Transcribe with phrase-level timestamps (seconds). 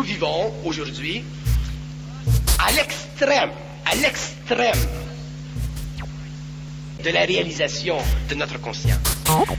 [0.00, 1.22] nous vivons aujourd'hui
[2.58, 3.50] à l'extrême,
[3.84, 4.80] à l'extrême
[7.04, 7.98] de la réalisation
[8.30, 8.96] de notre conscience.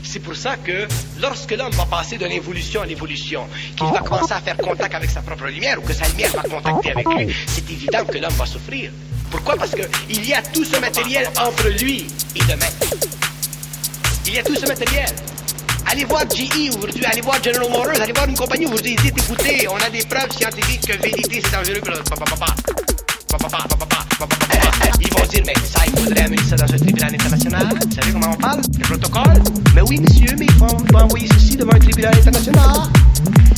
[0.02, 0.88] C'est pour ça que
[1.20, 3.46] lorsque l'homme va passer de l'involution à l'évolution,
[3.78, 6.42] qu'il va commencer à faire contact avec sa propre lumière ou que sa lumière va
[6.42, 8.92] contacter avec lui, c'est évident que l'homme va souffrir.
[9.30, 9.58] Pourquoi?
[9.58, 12.66] Parce qu'il y a tout ce matériel entre lui et demain.
[14.26, 15.06] Il y a tout ce matériel.
[15.92, 19.68] Allez voir GE aujourd'hui, allez voir General Motors, allez voir une compagnie vous dites, écoutez,
[19.68, 21.98] on a des preuves scientifiques que VDT c'est dangereux pour le
[25.02, 27.68] Ils vont dire, mais ça, il faudrait amener ça dans un tribunal international.
[27.74, 29.44] Vous savez comment on parle Le protocole
[29.76, 32.90] Mais oui, monsieur, mais il faut, faut envoyer ceci devant un tribunal international.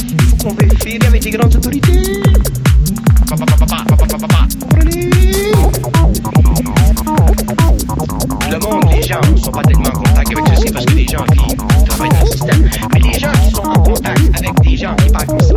[0.02, 2.24] Il faut qu'on vérifie avec les grandes autorités.
[4.60, 5.10] Comprenez
[8.50, 11.08] Le monde, les gens ne sont pas tellement en contact avec ceci parce que les
[11.08, 11.56] gens qui
[11.86, 12.70] travaillent dans le système.
[12.94, 15.54] Mais les gens qui sont en contact avec des gens qui parlent comme ça.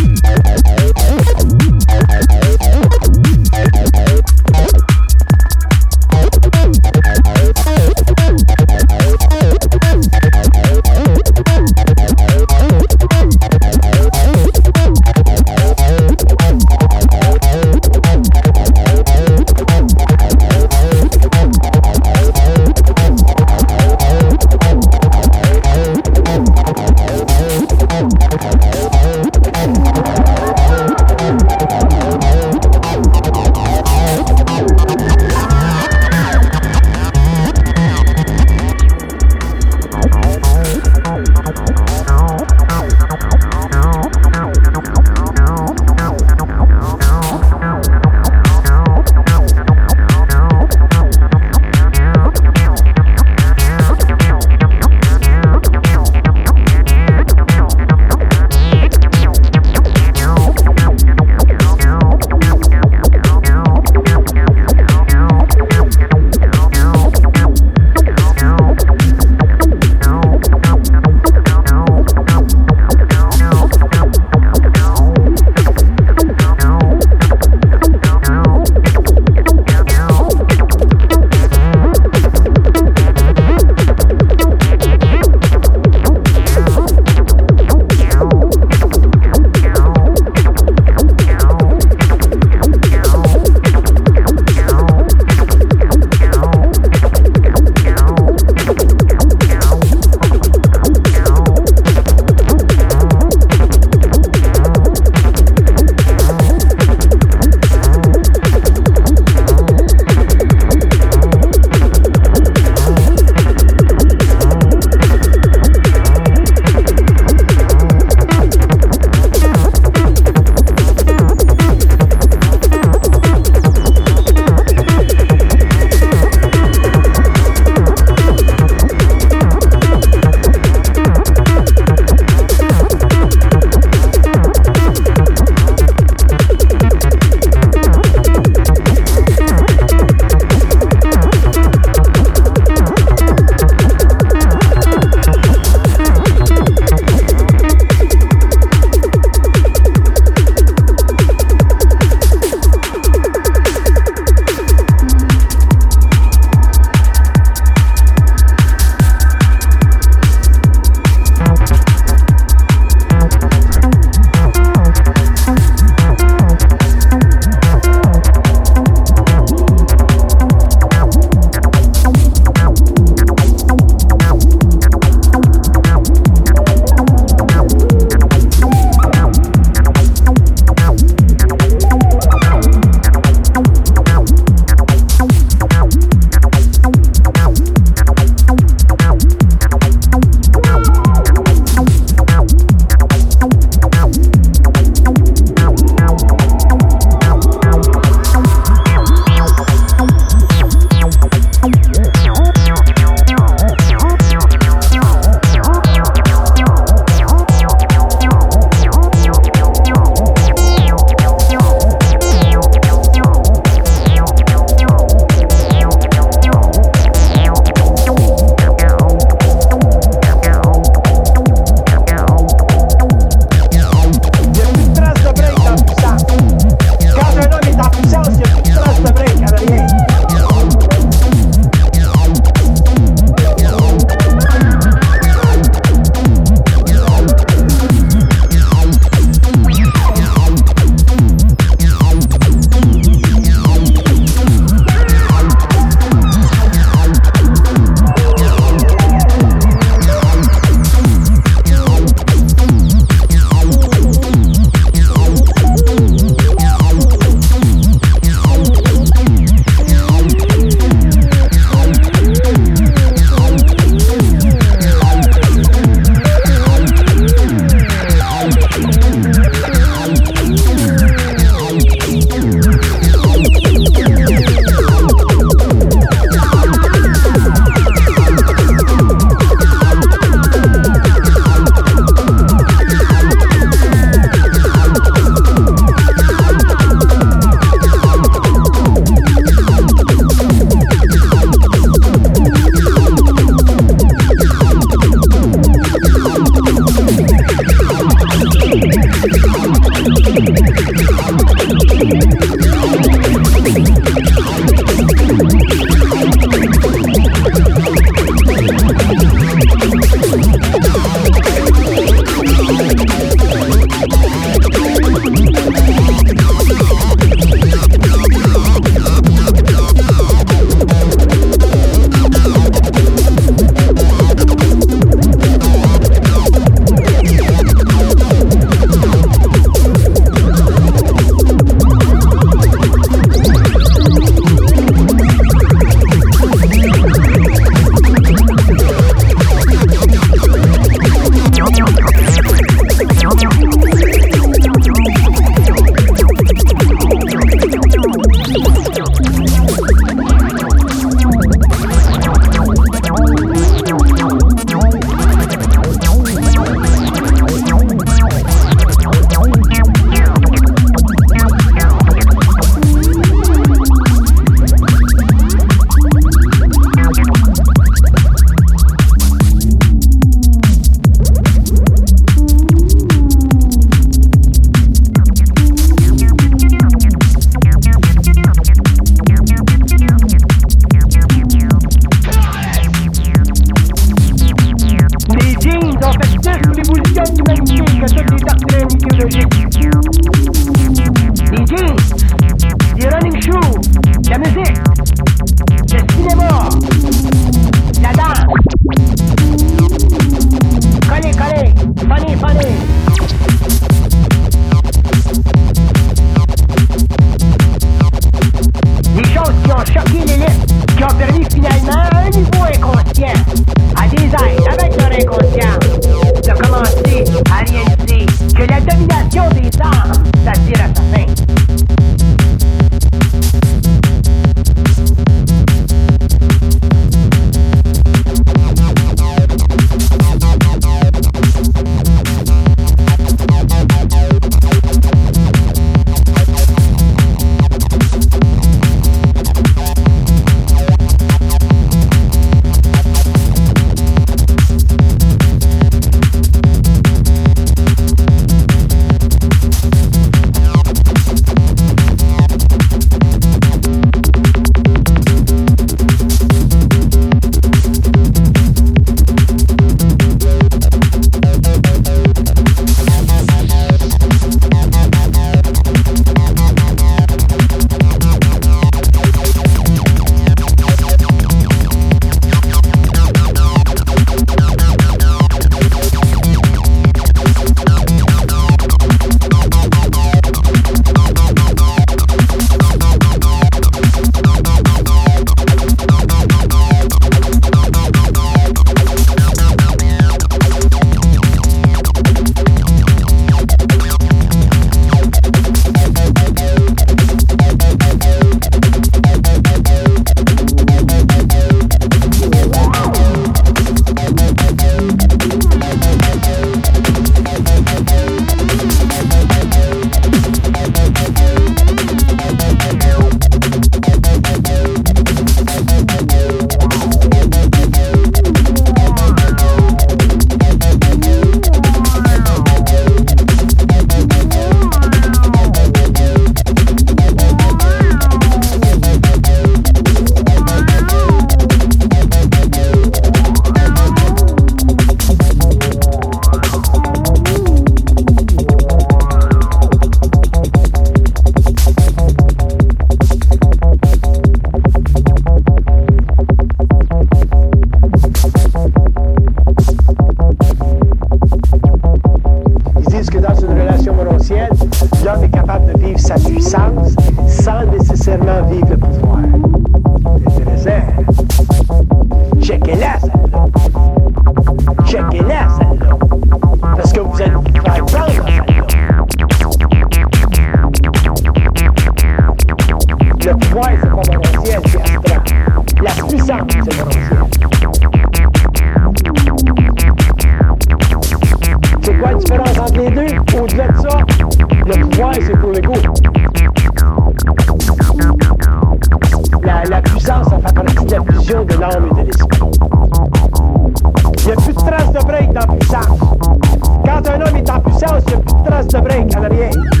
[598.93, 600.00] Il n'y a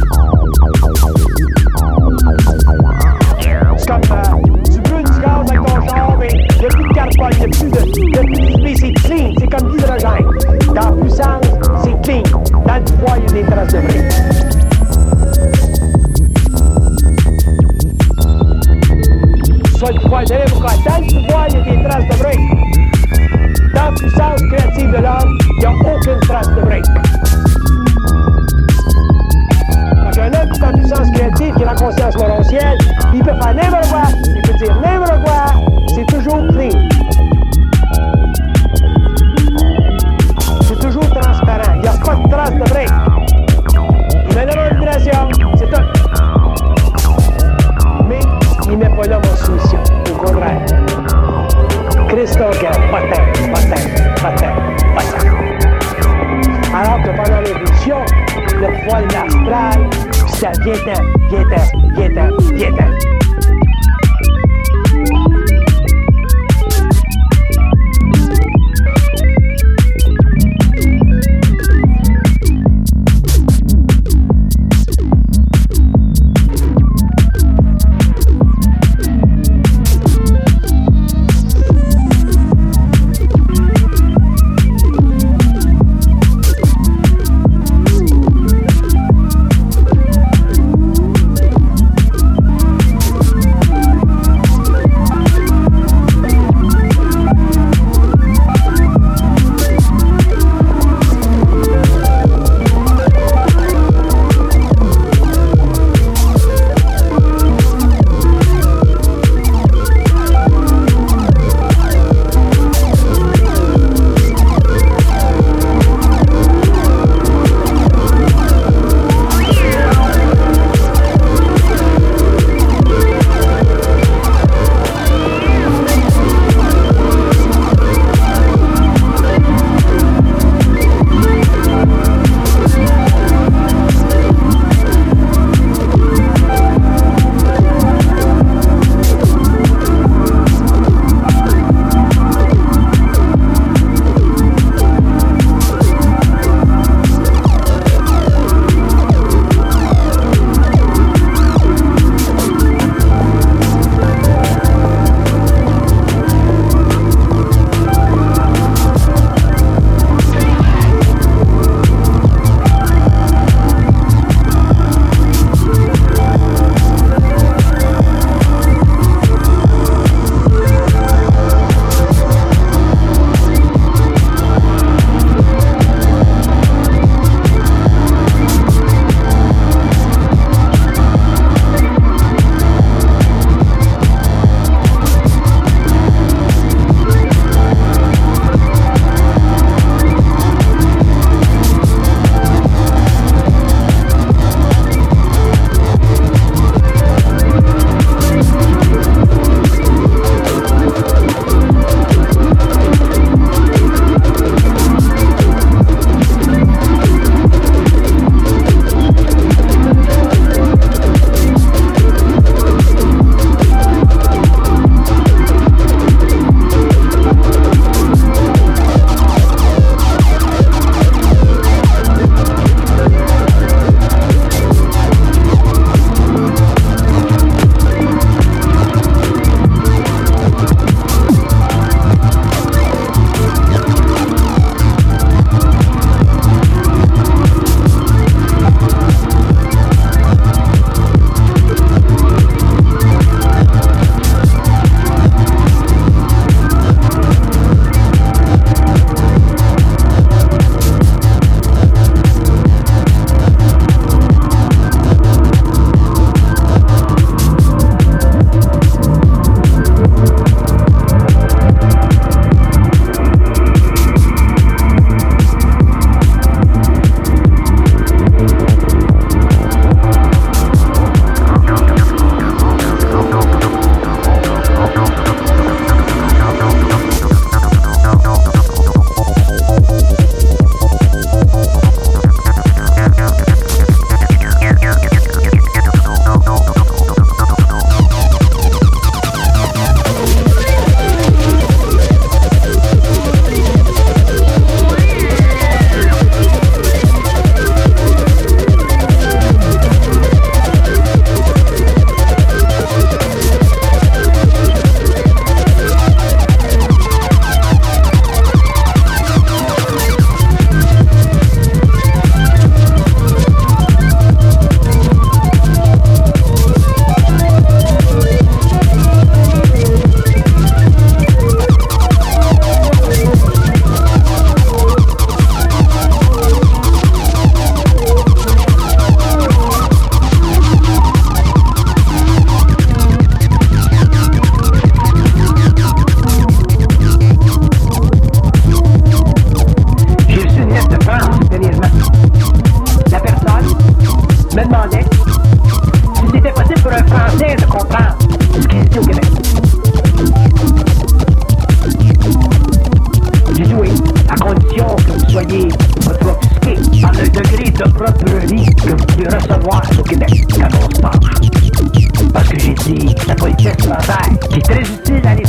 [364.63, 365.45] Très utile à les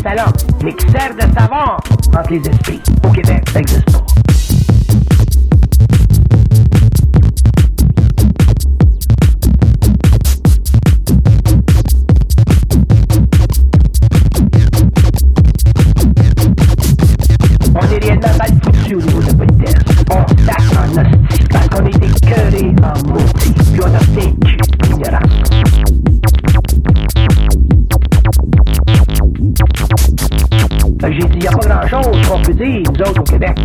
[0.65, 1.77] mais qui sert de savon
[2.19, 2.81] entre les esprits.
[3.05, 4.22] Au Québec, ça n'existe pas.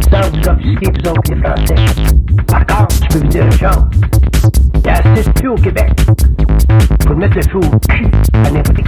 [0.07, 1.75] Au Québec, sans vous autres les Français.
[2.47, 3.85] Par contre, je peux vous dire une chose.
[4.75, 5.91] Il y a assez de feu au Québec
[7.05, 8.86] pour mettre le feu au cul à n'importe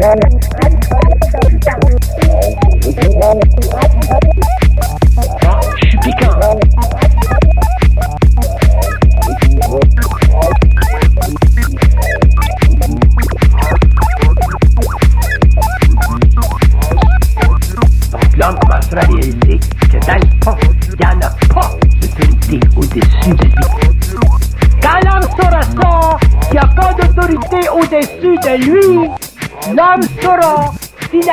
[0.00, 0.24] Thank
[4.36, 4.49] you.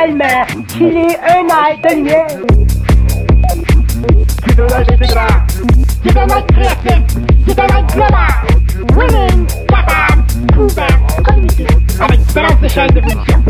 [0.07, 2.45] tellement qu'il est un air de miel.
[6.03, 7.01] C'est un air créatif.
[7.47, 8.31] C'est un air global.
[8.95, 11.67] Women, capable, couvert, communiqué.
[11.99, 13.43] Avec différentes échelles de production.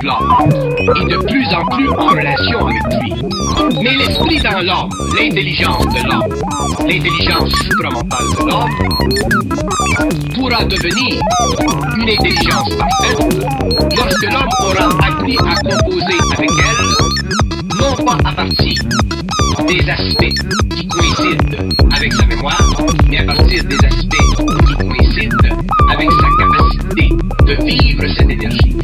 [0.00, 0.18] glace,
[1.00, 3.12] et de plus en plus en relation avec lui.
[3.82, 6.28] Mais l'esprit dans l'homme, l'intelligence de l'homme,
[6.86, 8.70] l'intelligence supramentale de l'homme,
[10.34, 11.20] pourra devenir
[11.96, 13.20] une intelligence parfaite
[13.96, 18.74] lorsque l'homme aura appris à composer avec elle, non pas à partir
[19.66, 20.34] des aspects
[20.76, 22.70] qui coïncident avec sa mémoire,
[23.08, 24.16] mais à partir des aspects
[24.66, 25.36] qui coïncident
[25.90, 27.08] avec sa capacité
[27.46, 28.76] de vivre cette énergie.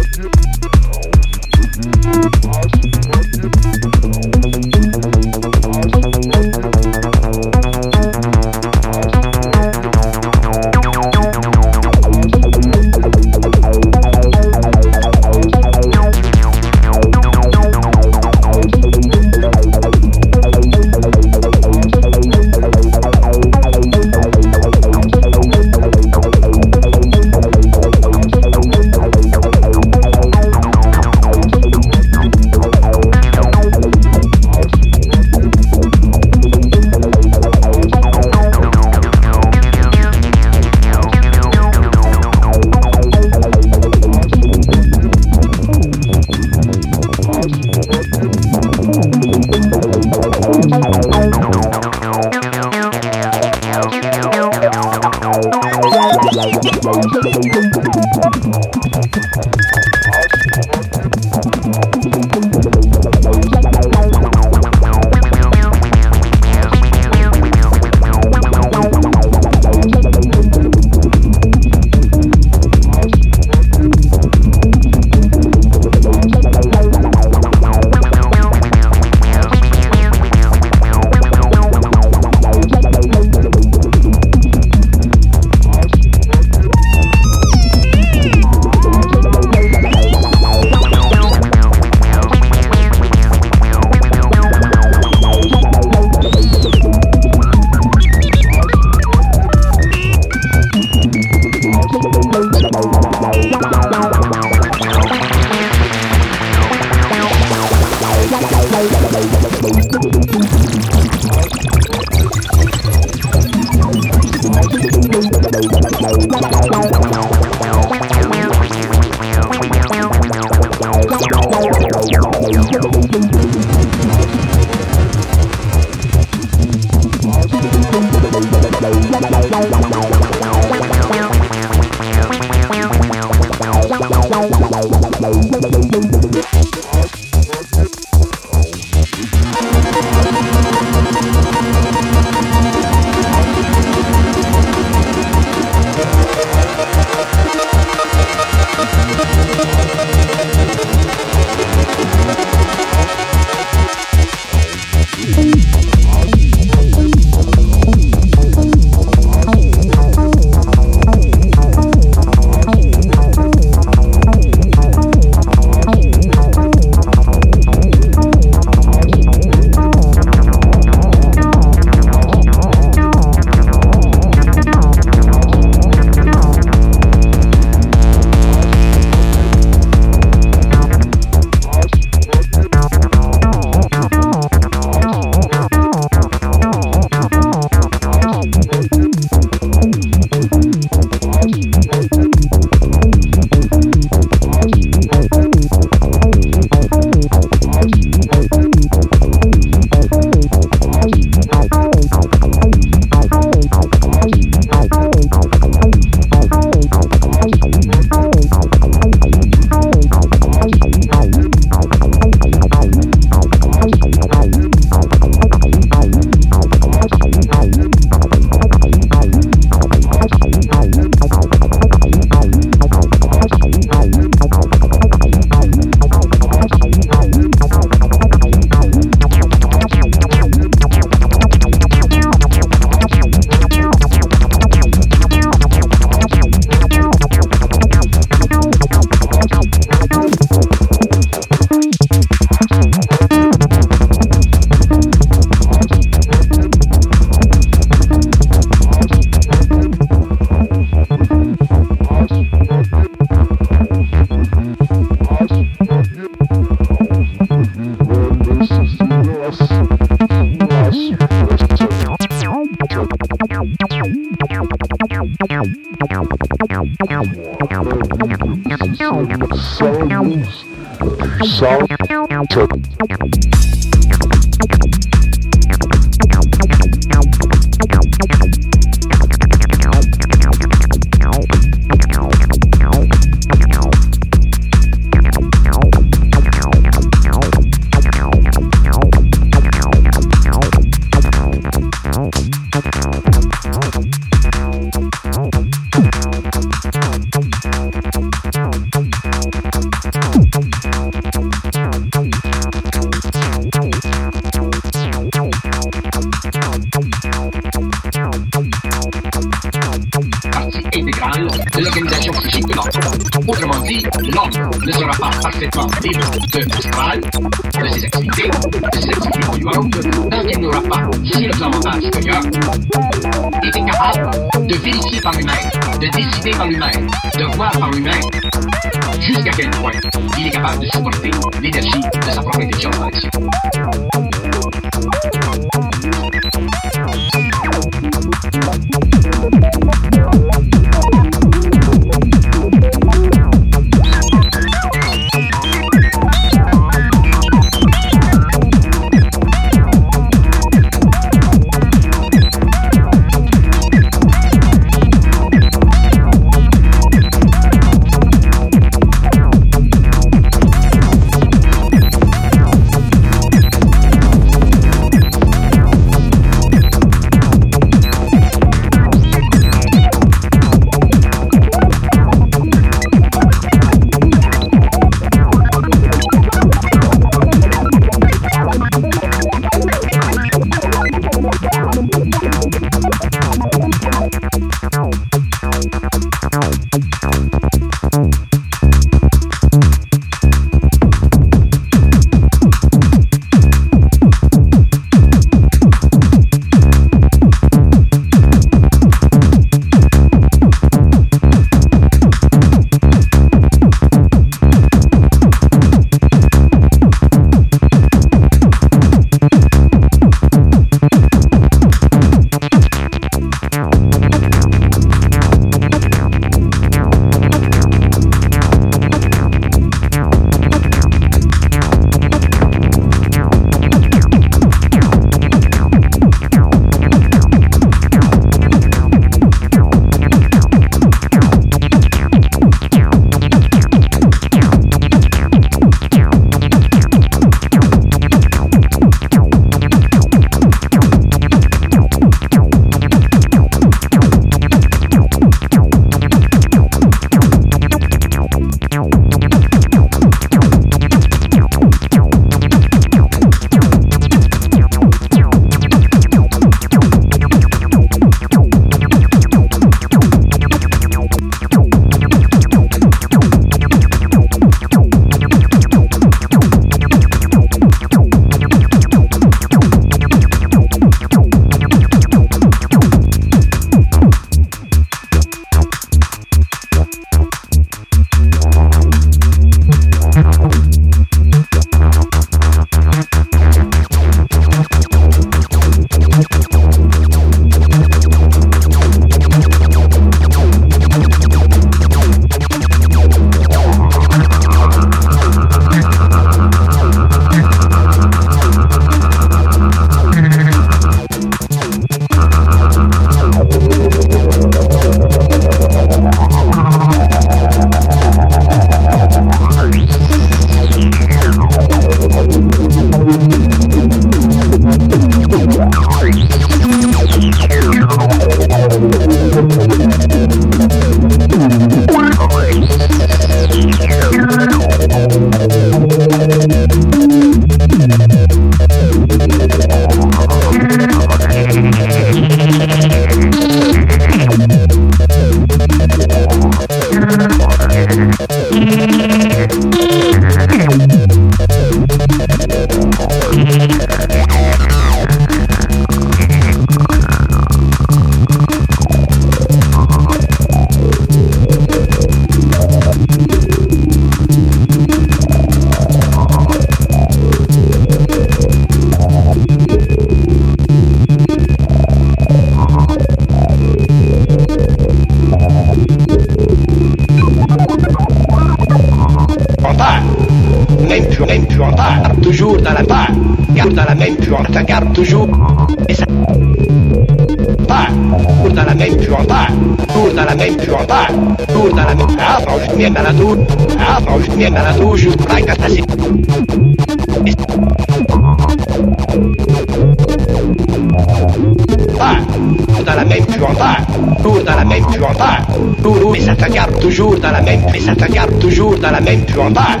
[593.62, 594.04] frontale,
[594.42, 595.62] toujours dans la même frontale,
[596.02, 599.46] toujours, mais ça te toujours dans la même, mais ça te toujours dans la même
[599.46, 600.00] frontale.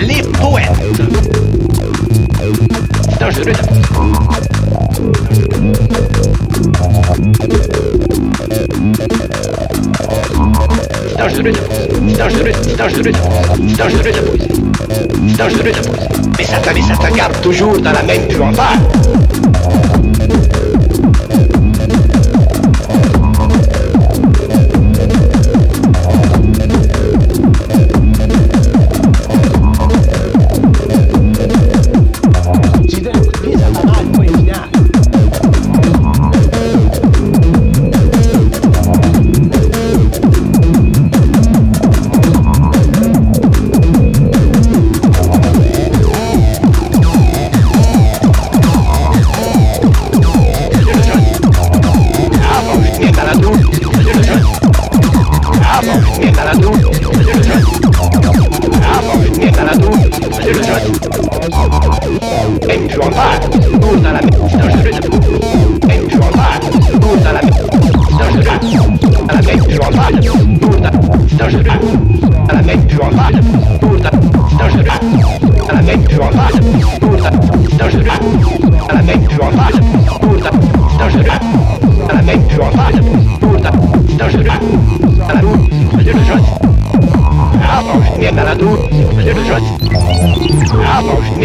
[0.00, 0.70] Les poètes.
[3.10, 3.52] C'est dangereux.
[11.34, 11.52] De
[12.06, 13.12] C'est dangereux, c'est dangereux
[13.76, 14.48] dangereux de poser.
[15.28, 15.72] C'est dangereux.
[16.38, 18.74] Mais ça ça toujours dans la même puanteur.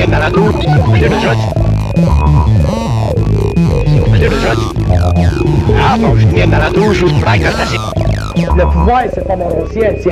[0.10, 0.51] на роду.
[0.53, 1.38] Держать.
[5.82, 7.82] А может мне на роду уже правильно сосед.
[8.55, 10.05] Напивайся, поморозец.